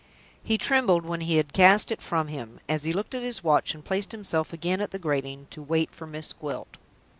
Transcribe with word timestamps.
He 0.43 0.57
trembled 0.57 1.05
when 1.05 1.21
he 1.21 1.37
had 1.37 1.53
cast 1.53 1.91
it 1.91 2.01
from 2.01 2.27
him, 2.29 2.59
as 2.67 2.85
he 2.85 2.91
looked 2.91 3.13
at 3.13 3.21
his 3.21 3.43
watch 3.43 3.75
and 3.75 3.85
placed 3.85 4.11
himself 4.13 4.51
again 4.51 4.81
at 4.81 4.89
the 4.89 4.97
grating 4.97 5.45
to 5.51 5.61
wait 5.61 5.91
for 5.91 6.07
Miss 6.07 6.33
Gwilt. 6.33 6.77